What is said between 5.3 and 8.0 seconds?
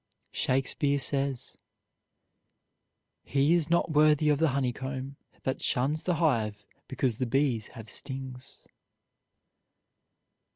that shuns the hive because the bees have